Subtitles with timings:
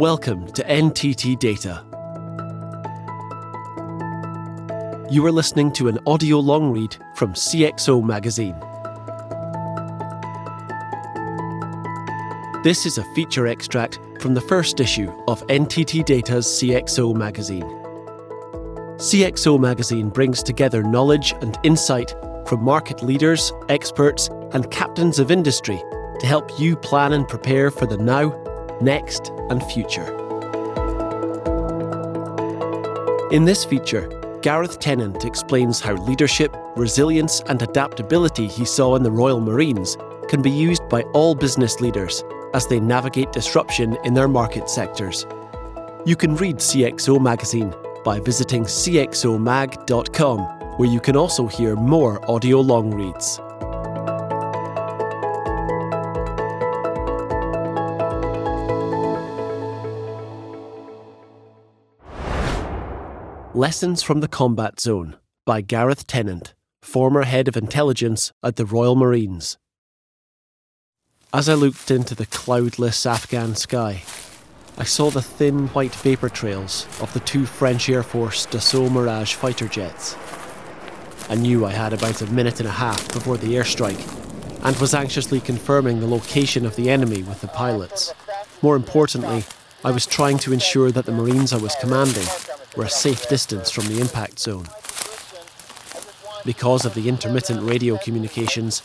[0.00, 1.84] Welcome to NTT Data.
[5.10, 8.58] You are listening to an audio long read from CXO Magazine.
[12.64, 17.68] This is a feature extract from the first issue of NTT Data's CXO Magazine.
[18.96, 22.14] CXO Magazine brings together knowledge and insight
[22.46, 25.76] from market leaders, experts, and captains of industry
[26.20, 28.30] to help you plan and prepare for the now,
[28.80, 30.16] next, and future.
[33.30, 34.08] In this feature,
[34.42, 39.96] Gareth Tennant explains how leadership, resilience, and adaptability he saw in the Royal Marines
[40.28, 45.26] can be used by all business leaders as they navigate disruption in their market sectors.
[46.06, 50.40] You can read CXO Magazine by visiting cxomag.com,
[50.78, 53.38] where you can also hear more audio long reads.
[63.60, 68.96] Lessons from the Combat Zone by Gareth Tennant, former head of intelligence at the Royal
[68.96, 69.58] Marines.
[71.30, 74.02] As I looked into the cloudless Afghan sky,
[74.78, 79.34] I saw the thin white vapour trails of the two French Air Force Dassault Mirage
[79.34, 80.16] fighter jets.
[81.28, 84.94] I knew I had about a minute and a half before the airstrike and was
[84.94, 88.14] anxiously confirming the location of the enemy with the pilots.
[88.62, 89.44] More importantly,
[89.84, 92.26] I was trying to ensure that the Marines I was commanding
[92.76, 94.66] were a safe distance from the impact zone.
[96.44, 98.80] Because of the intermittent radio communications,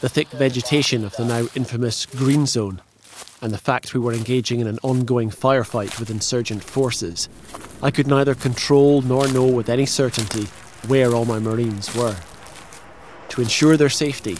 [0.00, 2.80] the thick vegetation of the now infamous Green Zone,
[3.42, 7.28] and the fact we were engaging in an ongoing firefight with insurgent forces,
[7.82, 10.44] I could neither control nor know with any certainty
[10.86, 12.16] where all my Marines were.
[13.30, 14.38] To ensure their safety,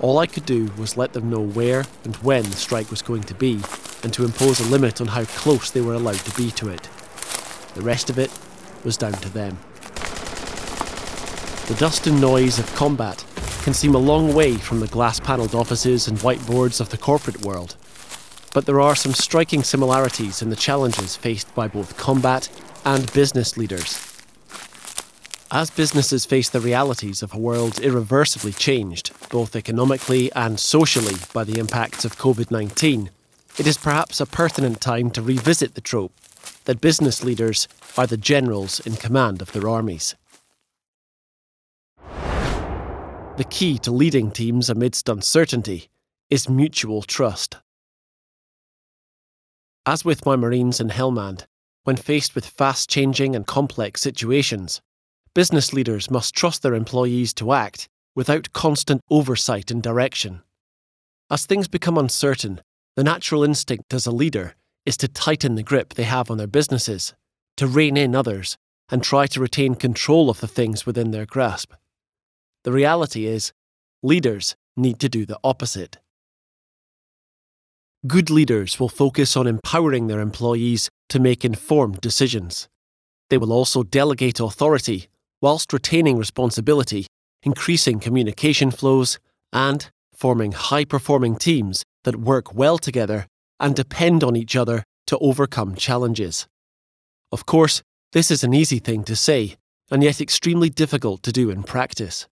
[0.00, 3.22] all I could do was let them know where and when the strike was going
[3.24, 3.60] to be,
[4.02, 6.88] and to impose a limit on how close they were allowed to be to it.
[7.74, 8.30] The rest of it
[8.84, 9.58] was down to them.
[11.68, 13.24] The dust and noise of combat
[13.62, 17.42] can seem a long way from the glass panelled offices and whiteboards of the corporate
[17.42, 17.76] world,
[18.52, 22.48] but there are some striking similarities in the challenges faced by both combat
[22.84, 24.08] and business leaders.
[25.50, 31.44] As businesses face the realities of a world irreversibly changed, both economically and socially, by
[31.44, 33.10] the impacts of COVID 19,
[33.58, 36.12] it is perhaps a pertinent time to revisit the trope
[36.64, 40.14] that business leaders are the generals in command of their armies.
[43.36, 45.88] The key to leading teams amidst uncertainty
[46.28, 47.56] is mutual trust.
[49.84, 51.46] As with my Marines in Helmand,
[51.84, 54.80] when faced with fast changing and complex situations,
[55.34, 60.42] business leaders must trust their employees to act without constant oversight and direction.
[61.30, 62.60] As things become uncertain,
[62.94, 66.46] the natural instinct as a leader is to tighten the grip they have on their
[66.46, 67.14] businesses,
[67.56, 68.56] to rein in others,
[68.90, 71.72] and try to retain control of the things within their grasp.
[72.64, 73.52] The reality is,
[74.02, 75.98] leaders need to do the opposite.
[78.06, 82.68] Good leaders will focus on empowering their employees to make informed decisions.
[83.30, 85.08] They will also delegate authority
[85.40, 87.06] whilst retaining responsibility,
[87.42, 89.18] increasing communication flows,
[89.52, 93.26] and forming high performing teams that work well together
[93.60, 96.46] and depend on each other to overcome challenges.
[97.30, 97.82] Of course,
[98.12, 99.56] this is an easy thing to say,
[99.90, 102.26] and yet extremely difficult to do in practice.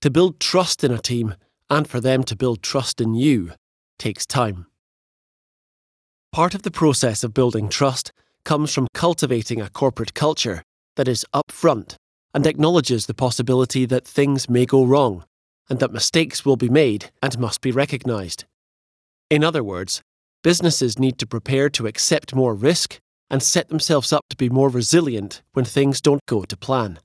[0.00, 1.34] To build trust in a team,
[1.70, 3.52] and for them to build trust in you,
[3.98, 4.66] takes time.
[6.32, 8.12] Part of the process of building trust
[8.44, 10.62] comes from cultivating a corporate culture
[10.96, 11.96] that is upfront
[12.34, 15.24] and acknowledges the possibility that things may go wrong
[15.70, 18.44] and that mistakes will be made and must be recognised.
[19.30, 20.02] In other words,
[20.44, 22.98] businesses need to prepare to accept more risk
[23.30, 27.00] and set themselves up to be more resilient when things don't go to plan.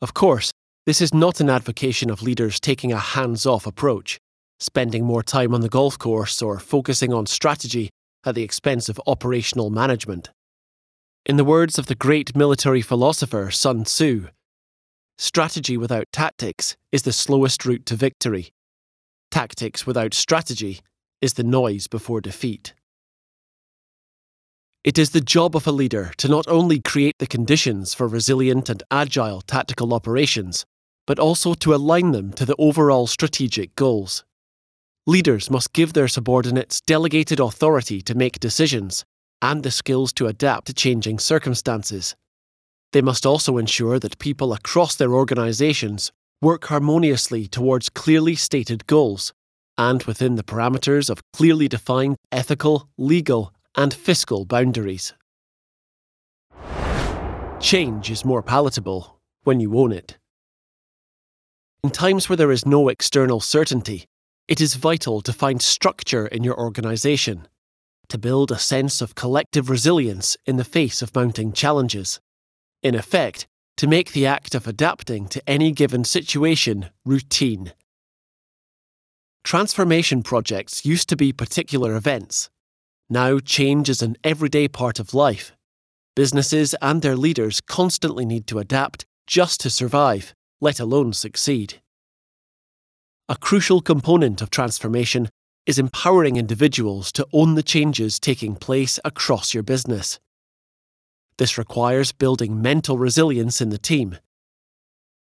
[0.00, 0.52] Of course,
[0.86, 4.16] this is not an advocacy of leaders taking a hands off approach,
[4.60, 7.90] spending more time on the golf course or focusing on strategy
[8.24, 10.30] at the expense of operational management.
[11.26, 14.28] In the words of the great military philosopher Sun Tzu,
[15.18, 18.50] strategy without tactics is the slowest route to victory.
[19.32, 20.80] Tactics without strategy
[21.20, 22.74] is the noise before defeat.
[24.84, 28.68] It is the job of a leader to not only create the conditions for resilient
[28.68, 30.64] and agile tactical operations,
[31.06, 34.24] but also to align them to the overall strategic goals.
[35.06, 39.04] Leaders must give their subordinates delegated authority to make decisions
[39.42, 42.14] and the skills to adapt to changing circumstances.
[42.92, 49.32] They must also ensure that people across their organisations work harmoniously towards clearly stated goals
[49.78, 55.14] and within the parameters of clearly defined ethical, legal, and fiscal boundaries.
[57.60, 60.18] Change is more palatable when you own it.
[61.82, 64.04] In times where there is no external certainty,
[64.48, 67.46] it is vital to find structure in your organisation,
[68.08, 72.20] to build a sense of collective resilience in the face of mounting challenges.
[72.82, 73.46] In effect,
[73.76, 77.72] to make the act of adapting to any given situation routine.
[79.48, 82.50] Transformation projects used to be particular events.
[83.08, 85.56] Now, change is an everyday part of life.
[86.14, 91.80] Businesses and their leaders constantly need to adapt just to survive let alone succeed.
[93.26, 95.30] A crucial component of transformation
[95.64, 100.20] is empowering individuals to own the changes taking place across your business.
[101.38, 104.18] This requires building mental resilience in the team.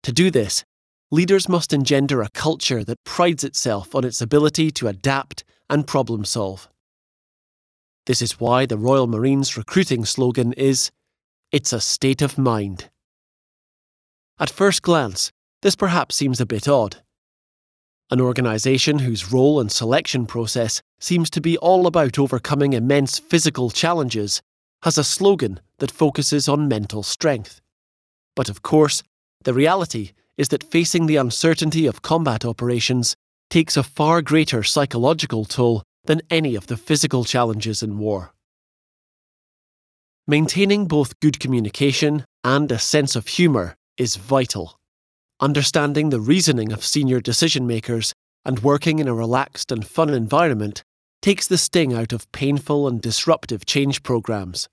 [0.04, 0.64] To do this,
[1.14, 6.26] leaders must engender a culture that prides itself on its ability to adapt and problem
[6.26, 6.68] solve.
[8.08, 10.90] This is why the Royal Marines recruiting slogan is
[11.52, 12.90] It's a state of mind.
[14.40, 15.32] At first glance,
[15.62, 17.04] this perhaps seems a bit odd.
[18.10, 23.70] An organisation whose role and selection process seems to be all about overcoming immense physical
[23.70, 24.42] challenges
[24.82, 27.62] has a slogan that focuses on mental strength.
[28.36, 29.04] But of course,
[29.44, 33.16] the reality is that facing the uncertainty of combat operations
[33.50, 38.34] takes a far greater psychological toll than any of the physical challenges in war.
[40.28, 44.80] Maintaining both good communication and a sense of humour is vital.
[45.40, 48.14] Understanding the reasoning of senior decision makers
[48.46, 50.84] and working in a relaxed and fun environment
[51.22, 54.68] takes the sting out of painful and disruptive change programs.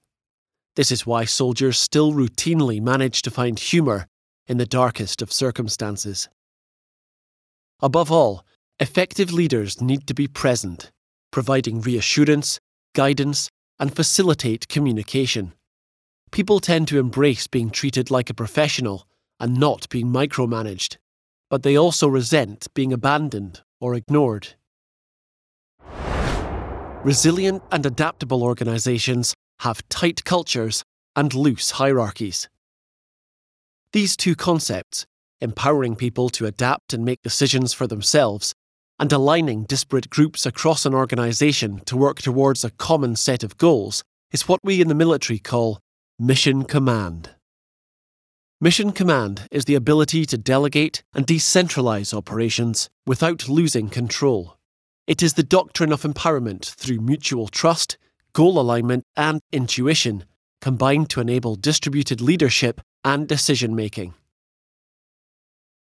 [0.77, 4.07] This is why soldiers still routinely manage to find humour
[4.47, 6.29] in the darkest of circumstances.
[7.81, 8.45] Above all,
[8.79, 10.91] effective leaders need to be present,
[11.31, 12.59] providing reassurance,
[12.95, 13.49] guidance,
[13.79, 15.55] and facilitate communication.
[16.31, 19.07] People tend to embrace being treated like a professional
[19.41, 20.97] and not being micromanaged,
[21.49, 24.55] but they also resent being abandoned or ignored.
[27.03, 30.85] Resilient and adaptable organisations have tight cultures
[31.17, 32.49] and loose hierarchies.
[33.93, 35.05] These two concepts,
[35.41, 38.55] empowering people to adapt and make decisions for themselves,
[39.01, 44.05] and aligning disparate groups across an organisation to work towards a common set of goals,
[44.31, 45.81] is what we in the military call
[46.21, 47.31] mission command.
[48.61, 54.59] Mission Command is the ability to delegate and decentralize operations without losing control.
[55.07, 57.97] It is the doctrine of empowerment through mutual trust,
[58.35, 60.27] goal alignment, and intuition,
[60.61, 64.15] combined to enable distributed leadership and decision making.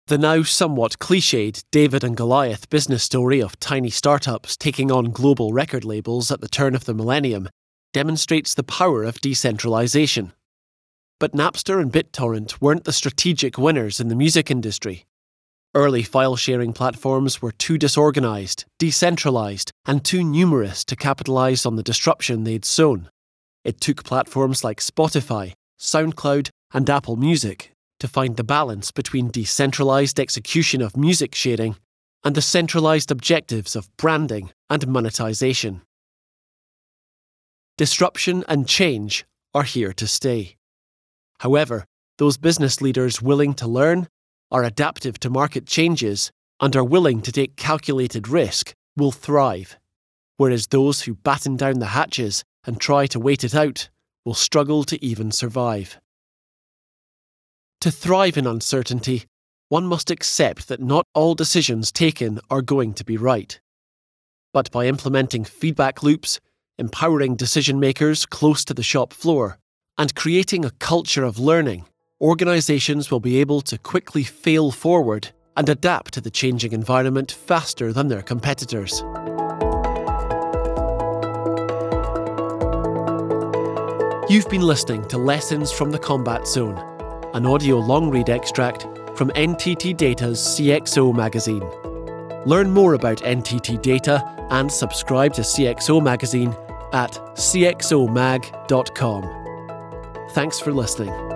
[0.07, 5.55] The now somewhat cliched David and Goliath business story of tiny startups taking on global
[5.55, 7.49] record labels at the turn of the millennium
[7.95, 10.35] demonstrates the power of decentralization.
[11.19, 15.07] But Napster and BitTorrent weren't the strategic winners in the music industry.
[15.75, 21.83] Early file sharing platforms were too disorganized, decentralized, and too numerous to capitalize on the
[21.83, 23.09] disruption they'd sown.
[23.65, 30.21] It took platforms like Spotify, SoundCloud, and Apple Music to find the balance between decentralized
[30.21, 31.77] execution of music sharing
[32.23, 35.83] and the centralized objectives of branding and monetization.
[37.79, 40.57] Disruption and change are here to stay.
[41.41, 41.87] However,
[42.19, 44.09] those business leaders willing to learn,
[44.51, 46.31] are adaptive to market changes,
[46.61, 49.77] and are willing to take calculated risk will thrive,
[50.37, 53.89] whereas those who batten down the hatches and try to wait it out
[54.25, 55.99] will struggle to even survive.
[57.81, 59.25] To thrive in uncertainty,
[59.69, 63.61] one must accept that not all decisions taken are going to be right.
[64.53, 66.41] But by implementing feedback loops,
[66.79, 69.59] empowering decision makers close to the shop floor,
[69.99, 71.85] and creating a culture of learning,
[72.21, 77.93] organisations will be able to quickly fail forward and adapt to the changing environment faster
[77.93, 79.03] than their competitors.
[84.27, 86.79] You've been listening to Lessons from the Combat Zone,
[87.35, 88.85] an audio long read extract
[89.19, 91.63] from NTT Data's CXO magazine.
[92.47, 96.57] Learn more about NTT Data and subscribe to CXO magazine
[96.95, 98.41] at cxomag.com.
[100.31, 101.34] Thanks for listening.